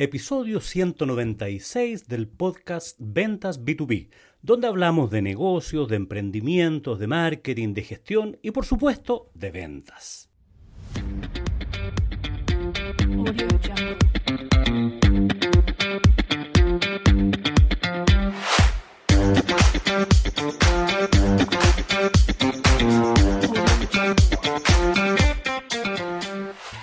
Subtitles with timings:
[0.00, 4.08] episodio 196 del podcast Ventas B2B,
[4.40, 10.30] donde hablamos de negocios, de emprendimientos, de marketing, de gestión y por supuesto de ventas.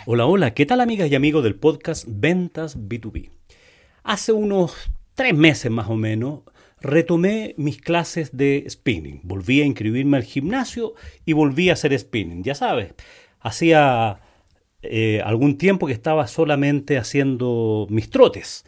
[0.10, 3.30] Hola, hola, ¿qué tal amigas y amigos del podcast Ventas B2B?
[4.04, 6.44] Hace unos tres meses más o menos
[6.80, 9.20] retomé mis clases de spinning.
[9.24, 10.94] Volví a inscribirme al gimnasio
[11.26, 12.42] y volví a hacer spinning.
[12.42, 12.94] Ya sabes,
[13.42, 14.22] hacía
[14.82, 18.64] eh, algún tiempo que estaba solamente haciendo mis trotes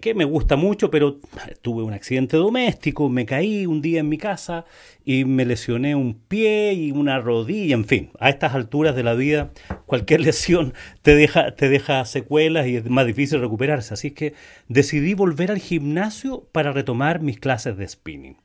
[0.00, 1.18] que me gusta mucho, pero
[1.60, 4.64] tuve un accidente doméstico, me caí un día en mi casa
[5.04, 9.14] y me lesioné un pie y una rodilla, en fin, a estas alturas de la
[9.14, 9.50] vida
[9.86, 10.72] cualquier lesión
[11.02, 14.34] te deja, te deja secuelas y es más difícil recuperarse, así que
[14.68, 18.36] decidí volver al gimnasio para retomar mis clases de spinning.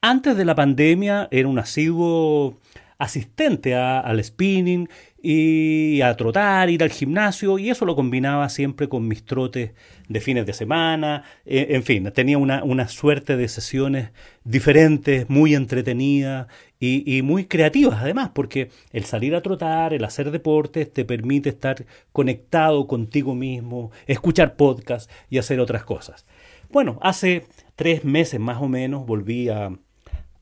[0.00, 2.58] Antes de la pandemia era un asiduo
[2.98, 4.88] asistente al spinning
[5.26, 9.72] y a trotar, ir al gimnasio, y eso lo combinaba siempre con mis trotes
[10.06, 14.10] de fines de semana, e, en fin, tenía una, una suerte de sesiones
[14.44, 20.30] diferentes, muy entretenidas y, y, muy creativas además, porque el salir a trotar, el hacer
[20.30, 26.26] deportes, te permite estar conectado contigo mismo, escuchar podcasts y hacer otras cosas.
[26.70, 29.70] Bueno, hace tres meses más o menos volví a,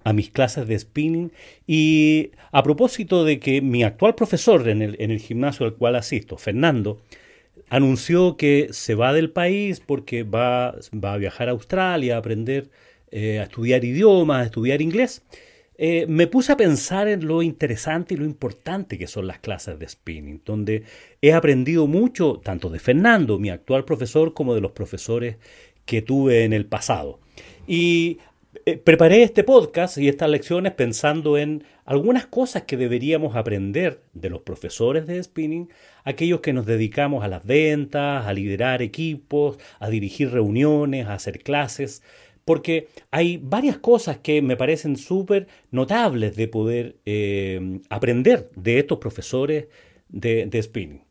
[0.05, 1.33] a mis clases de spinning
[1.67, 5.97] y a propósito de que mi actual profesor en el, en el gimnasio al cual
[5.97, 7.01] asisto, Fernando,
[7.69, 12.71] anunció que se va del país porque va, va a viajar a Australia a aprender
[13.15, 15.23] eh, a estudiar idiomas, a estudiar inglés,
[15.77, 19.79] eh, me puse a pensar en lo interesante y lo importante que son las clases
[19.79, 20.85] de spinning, donde
[21.21, 25.37] he aprendido mucho tanto de Fernando, mi actual profesor, como de los profesores
[25.85, 27.21] que tuve en el pasado.
[27.67, 28.17] Y
[28.65, 34.31] eh, preparé este podcast y estas lecciones pensando en algunas cosas que deberíamos aprender de
[34.31, 35.69] los profesores de spinning,
[36.05, 41.43] aquellos que nos dedicamos a las ventas, a liderar equipos, a dirigir reuniones, a hacer
[41.43, 42.03] clases,
[42.45, 48.99] porque hay varias cosas que me parecen súper notables de poder eh, aprender de estos
[48.99, 49.67] profesores
[50.09, 51.03] de, spinning.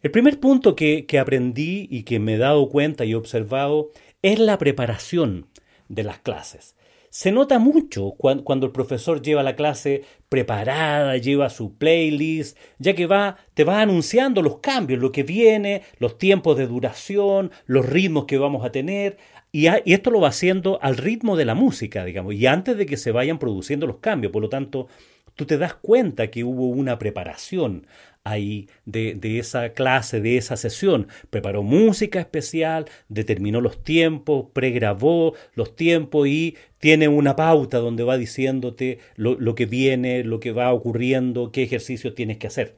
[0.00, 3.90] El primer punto que, que aprendí y que me he dado cuenta y he observado
[4.22, 5.48] es la preparación
[5.88, 6.76] de las clases.
[7.10, 13.06] Se nota mucho cuando, el profesor lleva la clase preparada, lleva su playlist, ya que
[13.06, 18.26] va, te va anunciando los cambios, lo que viene, los tiempos de duración, los ritmos
[18.26, 19.16] que vamos a tener.
[19.50, 22.84] Y, y, esto lo va haciendo al ritmo de la música, digamos, y antes de
[22.84, 24.32] que se vayan produciendo los cambios.
[24.32, 24.88] Por lo tanto,
[25.38, 27.86] tú te das cuenta que hubo una preparación
[28.24, 31.06] ahí de, esa clase, de esa sesión.
[31.30, 38.16] Preparó música especial, determinó los tiempos, pregrabó los tiempos y tiene una pauta donde va
[38.16, 42.74] diciéndote lo, lo que viene, lo que va ocurriendo, qué ejercicios tienes que hacer.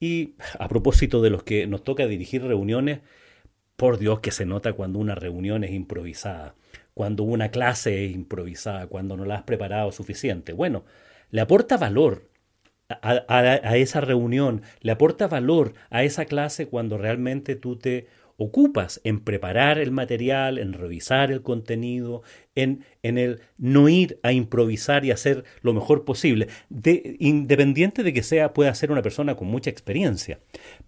[0.00, 3.02] Y a propósito de los que nos toca dirigir reuniones,
[3.76, 6.56] por Dios que se nota cuando una reunión es improvisada,
[6.92, 10.52] cuando una clase es improvisada, cuando no la has preparado suficiente.
[10.52, 10.84] Bueno,
[11.34, 12.30] le aporta valor
[12.88, 18.06] a, esa reunión, le aporta valor a esa clase cuando realmente tú te
[18.36, 22.22] ocupas en preparar el material, en revisar el contenido,
[22.54, 28.22] en, el no ir a improvisar y hacer lo mejor posible, de, independiente de que
[28.22, 30.38] sea pueda ser una persona con mucha experiencia.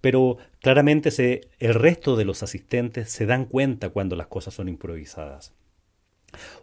[0.00, 5.56] Pero claramente el resto de los asistentes se dan cuenta cuando las cosas son improvisadas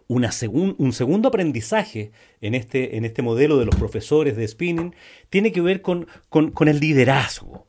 [0.06, 4.94] un segundo aprendizaje en este, en este modelo de los profesores de spinning
[5.30, 7.66] tiene que ver con, con el liderazgo.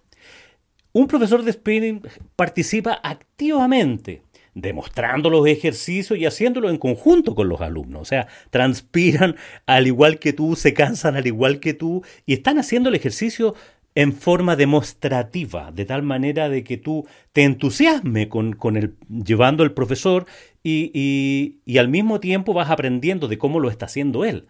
[0.92, 2.02] Un profesor de spinning
[2.36, 4.22] participa activamente
[4.56, 8.02] demostrando los ejercicios y haciéndolo en conjunto con los alumnos.
[8.02, 9.36] O sea, transpiran
[9.68, 13.54] al igual que tú, se cansan al igual que tú y están haciendo el ejercicio
[13.94, 19.64] en forma demostrativa, de tal manera de que tú te entusiasme con, con el, llevando
[19.64, 20.26] el profesor
[20.68, 24.48] y, y, al mismo tiempo vas aprendiendo de cómo lo está haciendo él.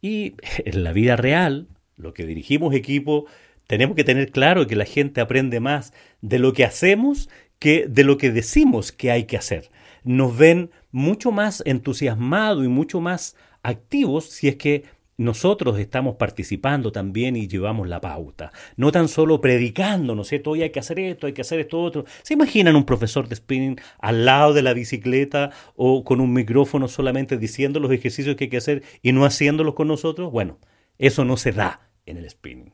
[0.00, 0.34] Y
[0.64, 1.66] en la vida real,
[1.96, 3.26] lo que dirigimos equipo,
[3.66, 7.28] tenemos que tener claro que la gente aprende más de lo que hacemos
[7.58, 9.68] que de lo que decimos que hay que hacer.
[10.04, 13.34] Nos ven mucho más entusiasmados y mucho más
[13.64, 14.84] activos si es que
[15.18, 18.52] nosotros estamos participando también y llevamos la pauta.
[18.76, 20.52] No tan solo predicando, ¿no es cierto?
[20.52, 22.04] Hoy hay que hacer esto, hay que hacer esto otro.
[22.22, 26.86] ¿Se imaginan un profesor de spinning al lado de la bicicleta o con un micrófono
[26.88, 30.30] solamente diciendo los ejercicios que hay que hacer y no haciéndolos con nosotros?
[30.30, 30.58] Bueno,
[30.98, 32.72] eso no se da en el spinning.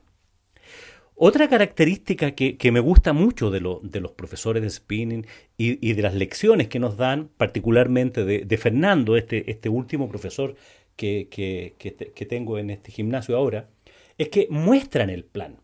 [1.16, 5.26] Otra característica que, me gusta mucho de, de, los profesores de spinning
[5.56, 10.56] y, de las lecciones que nos dan, particularmente de, Fernando, este, este, último profesor
[10.96, 13.68] que, que tengo en este gimnasio ahora,
[14.18, 15.56] es que muestran el plan.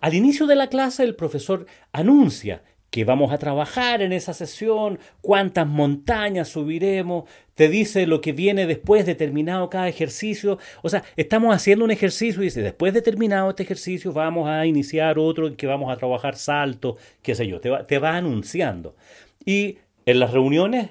[0.00, 4.98] Al inicio de la clase el profesor anuncia que vamos a trabajar en esa sesión,
[5.20, 10.58] cuántas montañas subiremos, te dice lo que viene después de terminado cada ejercicio.
[10.82, 14.64] O sea, estamos haciendo un ejercicio y dice, después de terminado este ejercicio vamos a
[14.64, 18.16] iniciar otro en que vamos a trabajar salto, qué sé yo, te va, te va
[18.16, 18.96] anunciando.
[19.44, 20.90] Y en las reuniones,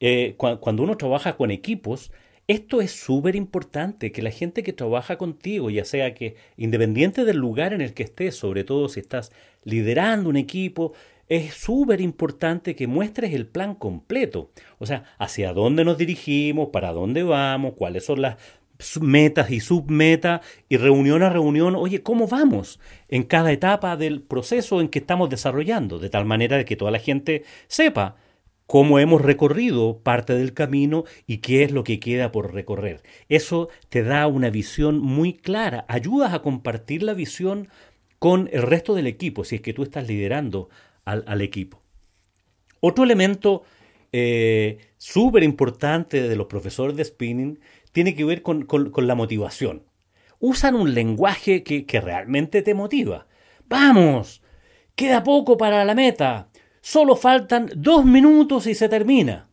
[0.00, 2.10] eh, cuando uno trabaja con equipos,
[2.46, 7.38] esto es súper importante, que la gente que trabaja contigo, ya sea que independiente del
[7.38, 9.32] lugar en el que estés, sobre todo si estás
[9.64, 10.92] liderando un equipo,
[11.28, 14.50] es súper importante que muestres el plan completo.
[14.78, 18.36] O sea, hacia dónde nos dirigimos, para dónde vamos, cuáles son las
[19.00, 24.80] metas y submetas y reunión a reunión, oye, ¿cómo vamos en cada etapa del proceso
[24.80, 25.98] en que estamos desarrollando?
[25.98, 28.16] De tal manera que toda la gente sepa
[28.66, 33.02] cómo hemos recorrido parte del camino y qué es lo que queda por recorrer.
[33.28, 37.68] Eso te da una visión muy clara, ayudas a compartir la visión
[38.18, 40.70] con el resto del equipo, si es que tú estás liderando
[41.04, 41.80] al, equipo.
[42.80, 43.64] Otro elemento
[44.12, 47.60] eh, súper importante de los profesores de spinning
[47.92, 48.66] tiene que ver con,
[48.96, 49.84] la motivación.
[50.40, 53.26] Usan un lenguaje que, que realmente te motiva.
[53.68, 54.42] ¡Vamos!
[54.94, 56.48] Queda poco para la meta.
[56.86, 59.48] Solo faltan dos minutos y se termina.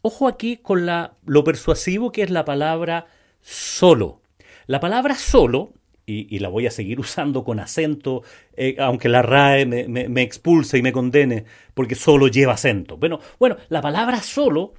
[0.00, 3.06] Ojo aquí con la, lo persuasivo que es la palabra
[3.42, 4.22] solo.
[4.66, 5.74] La palabra solo,
[6.06, 8.22] y, la voy a seguir usando con acento,
[8.56, 11.44] eh, aunque la RAE me, me, expulse y me condene,
[11.74, 12.96] porque solo lleva acento.
[12.96, 14.72] Bueno, bueno, la palabra solo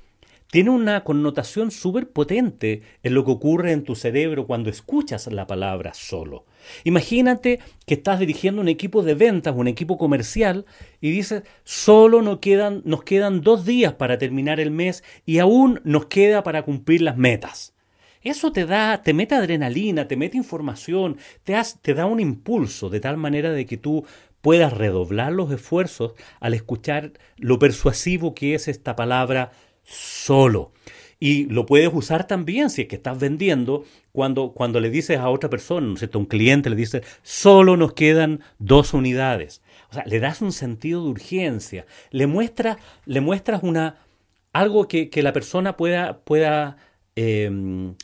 [0.54, 5.48] tiene una connotación súper potente en lo que ocurre en tu cerebro cuando escuchas la
[5.48, 6.46] palabra solo.
[6.84, 10.68] Imagínate que estás dirigiendo un equipo de ventas, un equipo comercial,
[11.02, 15.82] y dices, solo nos quedan, nos quedan dos días para terminar el mes y aún
[15.86, 17.74] nos queda para cumplir las metas.
[18.22, 23.00] Eso te da, te mete adrenalina, te mete información, te, te da un impulso de
[23.00, 24.06] tal manera de que tú
[24.42, 29.52] puedas redoblar los esfuerzos al escuchar lo persuasivo que es esta palabra
[29.84, 30.72] solo.
[31.20, 35.30] Y lo puedes usar también si es que estás vendiendo cuando, cuando le dices a
[35.30, 36.20] otra persona, ¿no es cierto?
[36.20, 39.62] Un cliente le dice, solo nos quedan dos unidades.
[39.90, 43.98] O sea, le das un sentido de urgencia, le, muestra, le muestras una,
[44.52, 46.78] algo que, la persona pueda, pueda
[47.16, 47.96] em,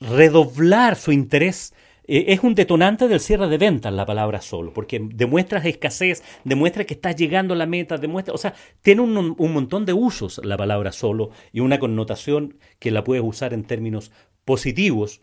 [0.00, 1.74] redoblar su interés
[2.08, 6.84] eh, es un detonante del cierre de ventas la palabra solo, porque demuestras escasez, demuestra
[6.84, 10.56] que estás llegando a la meta, demuestra, o sea, tiene un, montón de usos la
[10.56, 14.10] palabra solo y una connotación que la puedes usar en términos
[14.46, 15.20] positivos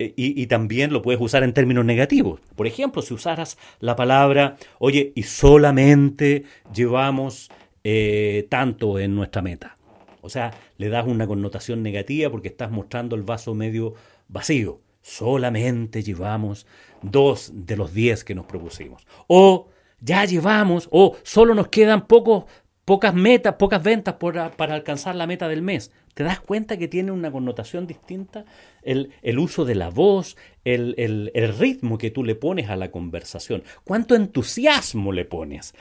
[0.00, 2.40] eh, y, también lo puedes usar en términos negativos.
[2.56, 6.42] Por ejemplo, si usaras la palabra, oye, y solamente
[6.74, 7.48] llevamos
[7.84, 9.76] eh, tanto en nuestra meta.
[10.20, 13.94] O sea, le das una connotación negativa porque estás mostrando el vaso medio
[14.26, 16.66] vacío solamente llevamos
[17.02, 19.06] dos de los diez que nos propusimos.
[19.26, 19.68] O
[20.00, 22.44] ya llevamos, o solo nos quedan pocos,
[22.86, 25.92] pocas metas, pocas ventas para alcanzar la meta del mes.
[26.14, 28.44] ¿Te das cuenta que tiene una connotación distinta?
[28.82, 33.64] El, uso de la voz, el, el, ritmo que tú le pones a la conversación,
[33.82, 35.74] cuánto entusiasmo le pones.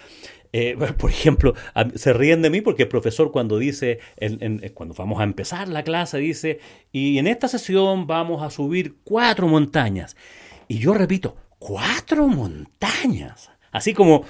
[0.53, 1.55] Eh, por ejemplo,
[1.95, 4.00] se ríen de mí porque el profesor cuando dice,
[4.73, 6.60] cuando vamos a empezar la clase, dice,
[6.91, 10.15] y en esta sesión vamos a subir cuatro montañas.
[10.67, 13.50] Y yo repito, cuatro montañas.
[13.72, 14.25] Así como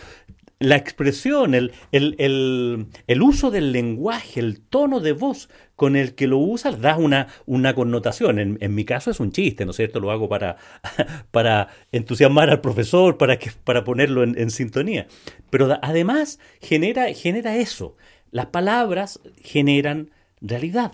[0.63, 6.38] la expresión, el, el, uso del lenguaje, el tono de voz con el que lo
[6.38, 8.39] usas da una, una connotación.
[8.39, 10.00] En, mi caso es un chiste, ¿no es cierto?
[10.00, 10.55] Lo hago para,
[11.32, 15.08] para entusiasmar al profesor, para, que, para ponerlo en, sintonía.
[15.50, 17.96] Pero además genera, genera eso.
[18.32, 20.93] Las palabras generan realidad.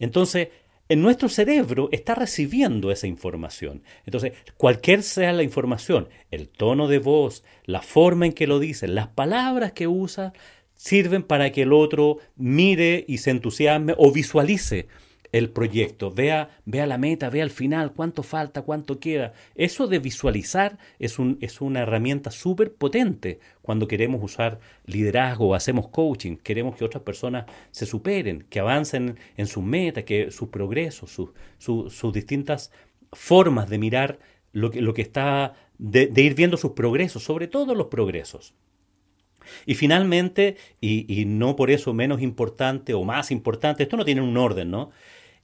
[0.00, 0.48] Entonces,
[0.88, 3.82] en nuestro cerebro está recibiendo esa información.
[4.04, 8.86] Entonces, cualquier sea la información, el tono de voz, la forma en que lo dice,
[8.86, 10.32] las palabras que usa,
[10.74, 14.86] sirven para que el otro mire y se entusiasme o visualice
[15.34, 19.32] el proyecto, vea, vea la meta, vea el final, cuánto falta, cuánto queda.
[19.56, 25.88] Eso de visualizar es, un, es una herramienta súper potente cuando queremos usar liderazgo, hacemos
[25.88, 31.10] coaching, queremos que otras personas se superen, que avancen en sus metas, que sus progresos,
[31.58, 32.70] sus, distintas
[33.12, 34.20] formas de mirar
[34.52, 38.54] lo que, lo que está, de, ir viendo sus progresos, sobre todo los progresos.
[39.66, 44.22] Y finalmente, y, y, no por eso menos importante o más importante, esto no tiene
[44.22, 44.90] un orden, ¿no?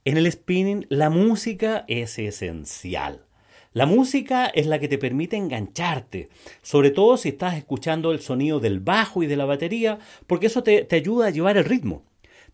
[0.05, 3.27] En el spinning la música es esencial.
[3.75, 6.31] La música es la que te permite engancharte,
[6.63, 10.63] sobre todo si estás escuchando el sonido del bajo y de la batería, porque eso
[10.63, 12.03] te, ayuda a llevar el ritmo.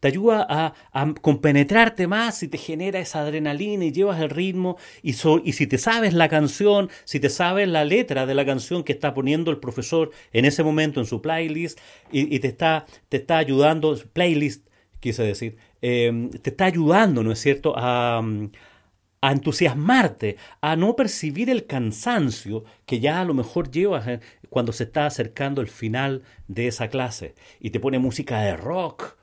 [0.01, 0.45] Te ayuda
[0.93, 4.77] a, compenetrarte más y te genera esa adrenalina y llevas el ritmo.
[5.03, 8.83] Y, y si te sabes la canción, si te sabes la letra de la canción
[8.83, 11.79] que está poniendo el profesor en ese momento en su playlist
[12.11, 14.67] y, te, está, te está ayudando, playlist
[15.01, 18.23] quise decir, eh, te está ayudando, ¿no es cierto?, a,
[19.21, 24.73] a entusiasmarte, a no percibir el cansancio que ya a lo mejor llevas eh, cuando
[24.73, 29.17] se está acercando el final de esa clase y te pone música de rock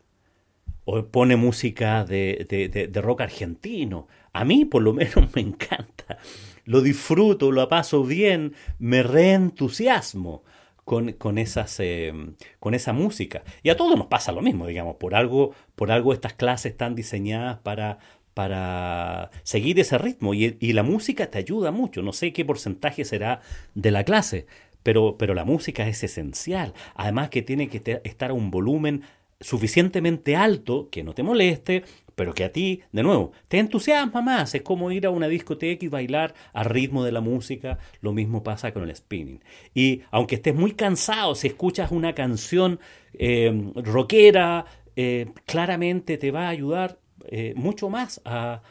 [0.85, 4.07] o pone música de, rock argentino.
[4.33, 6.17] A mí por lo menos me encanta,
[6.65, 10.43] lo disfruto, lo paso bien, me reentusiasmo.
[10.85, 12.11] Con, con, esas, eh,
[12.59, 13.43] con esa música.
[13.63, 16.93] Y a todos nos pasa lo mismo, digamos, por algo, por algo estas clases están
[16.93, 17.99] diseñadas para,
[18.33, 22.01] para seguir ese ritmo y, la música te ayuda mucho.
[22.01, 23.41] No sé qué porcentaje será
[23.75, 24.47] de la clase,
[24.81, 26.73] pero, pero la música es esencial.
[26.95, 29.03] Además que tiene que estar a un volumen
[29.39, 31.83] suficientemente alto que no te moleste,
[32.15, 34.53] pero que a ti, de nuevo, te entusiasma más.
[34.55, 37.79] Es como ir a una discoteca y bailar al ritmo de la música.
[38.01, 39.43] Lo mismo pasa con el spinning.
[39.73, 42.79] Y aunque estés muy cansado, si escuchas una canción
[43.13, 44.65] eh, rockera,
[44.95, 48.61] eh, claramente te va a ayudar eh, mucho más a,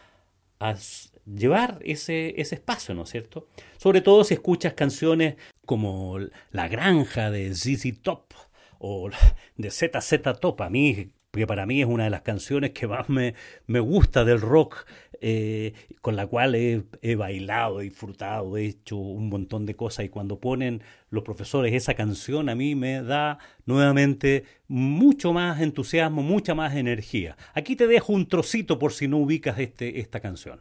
[1.27, 3.49] llevar ese, ese espacio, ¿no es cierto?
[3.79, 5.35] Sobre todo si escuchas canciones
[5.67, 6.19] como
[6.51, 8.33] La Granja de ZZ Top
[8.79, 9.11] o
[9.57, 10.61] de ZZ Top.
[10.61, 13.35] A mí porque para mí es una de las canciones que más me,
[13.67, 14.85] me gusta del rock,
[15.23, 15.73] eh,
[16.03, 20.09] con la cual he, he, bailado, he disfrutado, he hecho un montón de cosas y
[20.11, 26.55] cuando ponen los profesores esa canción a mí me da nuevamente mucho más entusiasmo, mucha
[26.55, 27.39] más energía.
[27.55, 30.61] Aquí te dejo un trocito por si no ubicas este, esta canción.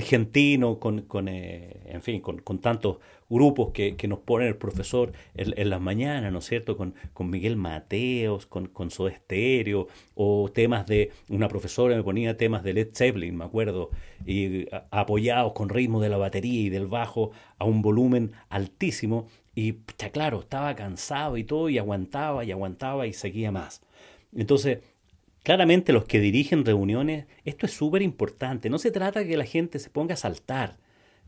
[0.00, 4.56] Argentino, con, con eh, en fin, con, con, tantos grupos que, que, nos pone el
[4.56, 6.76] profesor en, las mañanas, ¿no es cierto?
[6.76, 12.36] Con, con Miguel Mateos, con, con Soda Stereo, o temas de, una profesora me ponía
[12.36, 13.90] temas de Led Zeppelin, me acuerdo,
[14.26, 19.76] y apoyados con ritmo de la batería y del bajo a un volumen altísimo, y
[19.98, 23.82] ya claro, estaba cansado y todo, y aguantaba y aguantaba y seguía más.
[24.34, 24.78] Entonces,
[25.42, 28.68] Claramente los que dirigen reuniones, esto es súper importante.
[28.68, 30.78] No se trata que la gente se ponga a saltar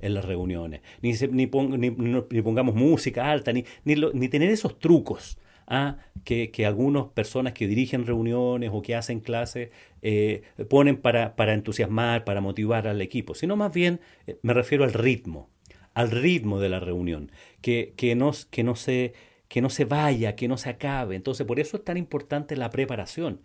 [0.03, 5.39] en las reuniones, ni, ni, pongamos música alta, ni, ni, tener esos trucos
[5.69, 5.97] ¿ah?
[6.25, 9.71] que, que algunas personas que dirigen reuniones o que hacen clases
[10.03, 14.83] eh, ponen para, para, entusiasmar, para motivar al equipo, sino más bien eh, me refiero
[14.83, 15.49] al ritmo,
[15.95, 18.19] al ritmo de la reunión, que, que,
[18.51, 19.13] que, no se,
[19.53, 21.15] que no se vaya, que no se acabe.
[21.15, 23.43] Entonces, por eso es tan importante la preparación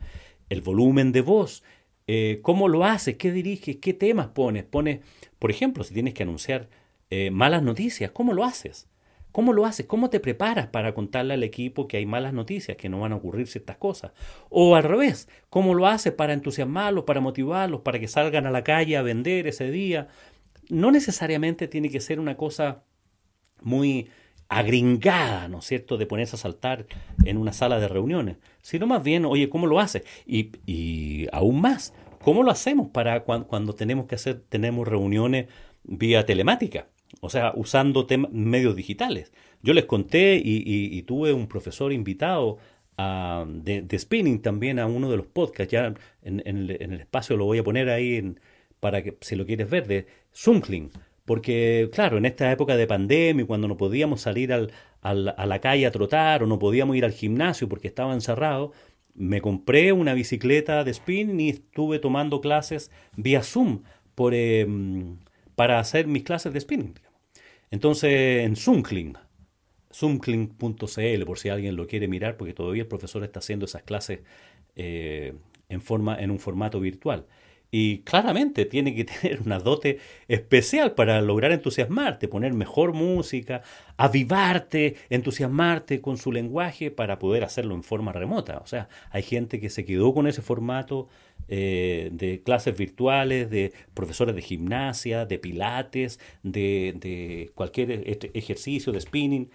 [0.48, 1.66] el volumen de voz,
[2.08, 4.64] eh, cómo lo haces, qué diriges, qué temas pones.
[4.64, 5.02] Pones,
[5.38, 6.70] por ejemplo, si tienes que anunciar
[7.10, 8.88] eh, malas noticias, ¿cómo lo haces?
[9.34, 9.86] ¿Cómo lo haces?
[9.86, 13.18] ¿Cómo te preparas para contarle al equipo que hay malas noticias, que no van a
[13.18, 14.14] ocurrir ciertas cosas?
[14.50, 18.64] O al revés, ¿cómo lo haces para entusiasmarlos, para motivarlos, para que salgan a la
[18.64, 20.08] calle a vender ese día?
[20.70, 22.84] No necesariamente tiene que ser una cosa
[23.62, 24.10] muy
[24.50, 26.86] agringada, ¿no es cierto?, de ponerse a saltar
[27.26, 30.04] en una sala de reuniones, sino más bien, oye, ¿cómo lo hace?
[30.26, 31.94] Y, y aún más,
[32.28, 35.48] ¿cómo lo hacemos para cuando, tenemos que hacer, tenemos reuniones
[35.84, 36.88] vía telemática?
[37.22, 39.32] O sea, usando medios digitales.
[39.64, 42.58] Yo les conté y, tuve un profesor invitado
[42.98, 45.72] de, spinning también a uno de los podcasts.
[45.72, 48.36] Ya en, el, espacio lo voy a poner ahí
[48.82, 50.92] para que si lo quieres ver, de Zoomkling.
[51.28, 55.86] Porque, claro, en esta época de pandemia, cuando no podíamos salir al, a la calle
[55.86, 58.72] a trotar o no podíamos ir al gimnasio porque estaba encerrado,
[59.14, 63.84] me compré una bicicleta de spin y estuve tomando clases vía Zoom
[64.32, 65.18] em,
[65.56, 66.94] para hacer mis clases de spinning.
[67.72, 69.18] Entonces, en Zoomkling,
[69.94, 74.22] zoomkling.cl, por si alguien lo quiere mirar, porque todavía el profesor está haciendo esas clases
[74.78, 75.34] eh,
[75.68, 77.26] en, forma, en un formato virtual.
[77.72, 83.62] Y claramente tiene que tener una dote especial para lograr entusiasmarte, poner mejor música,
[83.98, 88.60] avivarte, entusiasmarte con su lenguaje para poder hacerlo en forma remota.
[88.64, 91.08] O sea, hay gente que se quedó con ese formato
[91.50, 99.02] eh, de clases virtuales, de profesores de gimnasia, de pilates, de, cualquier e-, ejercicio, de
[99.02, 99.50] spinning.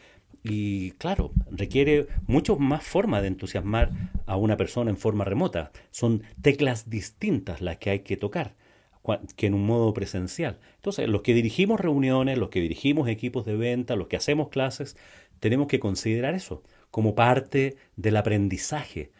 [0.45, 3.90] Y claro, requiere mucho más forma de entusiasmar
[4.26, 5.73] a una persona en forma remota.
[5.91, 8.57] Son teclas distintas las que hay que tocar
[9.37, 10.59] que en un modo presencial.
[10.76, 14.97] Entonces, los que dirigimos reuniones, los que dirigimos equipos de venta, los que hacemos clases,
[15.41, 19.11] tenemos que considerar eso como parte del aprendizaje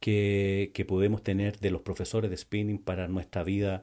[0.00, 3.82] que, que podemos tener de los profesores de spinning para nuestra vida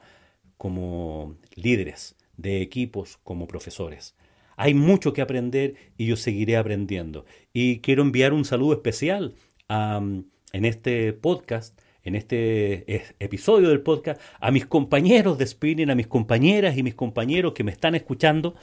[0.57, 4.15] como líderes de equipos, como profesores.
[4.57, 7.25] Hay mucho que aprender y yo seguiré aprendiendo.
[7.53, 9.35] Y quiero enviar un saludo especial
[10.53, 16.07] en este podcast, en este episodio del podcast, a mis compañeros de spinning, a mis
[16.07, 18.55] compañeras y mis compañeros que me están escuchando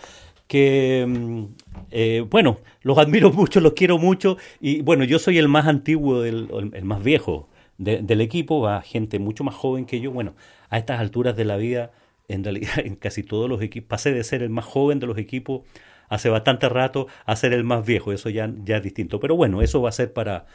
[0.46, 1.44] que, mm,
[1.90, 6.24] eh, bueno, los admiro mucho, los quiero mucho y bueno, yo soy el más antiguo,
[6.24, 7.48] el más viejo
[7.78, 10.10] del equipo, va gente mucho más joven que yo.
[10.12, 10.34] Bueno,
[10.70, 11.90] a estas alturas de la vida
[12.28, 15.18] en realidad en casi todos los equipos, pasé de ser el más joven de los
[15.18, 15.62] equipos
[16.08, 19.18] hace bastante rato a ser el más viejo, eso ya, ya es distinto.
[19.18, 20.46] Pero bueno, eso va a ser para,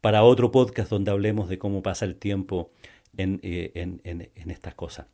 [0.00, 2.70] para otro podcast donde hablemos de cómo pasa el tiempo
[3.16, 5.06] en, eh, estas cosas.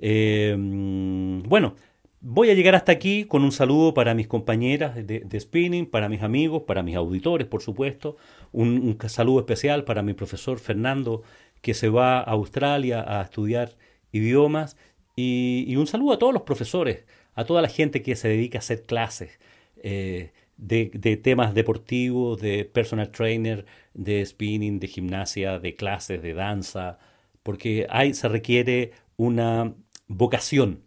[0.00, 1.74] Eh, bueno,
[2.20, 6.22] voy a llegar hasta aquí con un saludo para mis compañeras de, spinning, para mis
[6.22, 8.16] amigos, para mis auditores, por supuesto.
[8.52, 11.22] Un, un, saludo especial para mi profesor Fernando,
[11.60, 13.76] que se va a Australia a estudiar
[14.12, 14.76] idiomas
[15.16, 18.60] y, un saludo a todos los profesores, a toda la gente que se dedica a
[18.60, 19.38] hacer clases
[19.82, 20.86] eh, de,
[21.22, 26.98] temas deportivos, de personal trainer, de spinning, de gimnasia, de clases, de danza,
[27.42, 29.74] porque hay, se requiere una
[30.08, 30.82] vocación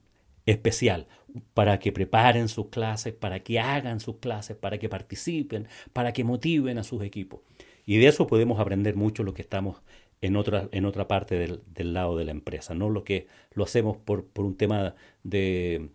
[0.45, 1.07] especial
[1.53, 6.23] para que preparen sus clases, para que hagan sus clases, para que participen, para que
[6.23, 7.41] motiven a sus equipos.
[7.85, 9.81] Y de eso podemos aprender mucho lo que estamos
[10.21, 13.63] en otra, en otra parte del, del, lado de la empresa, no lo que lo
[13.63, 15.89] hacemos por, por un tema de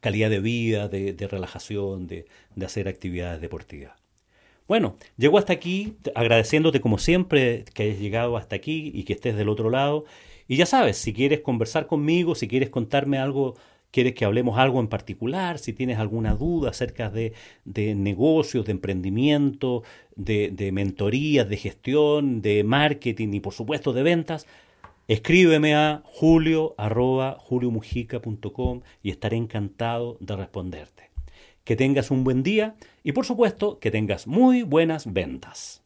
[0.00, 3.99] calidad de vida, de, de relajación, de, de, hacer actividades deportivas.
[4.70, 9.34] Bueno, llego hasta aquí agradeciéndote como siempre que hayas llegado hasta aquí y que estés
[9.34, 10.04] del otro lado.
[10.46, 13.56] Y ya sabes, si quieres conversar conmigo, si quieres contarme algo
[13.90, 17.32] quieres que hablemos algo en particular, si tienes alguna duda acerca de,
[17.96, 19.82] negocios, de emprendimiento,
[20.14, 24.46] de, de mentorías, de gestión, de marketing y por supuesto de ventas,
[25.08, 26.76] escríbeme a julio
[29.02, 31.09] y estaré encantado de responderte.
[31.70, 35.84] Que tengas un buen día y por supuesto que tengas muy buenas ventas.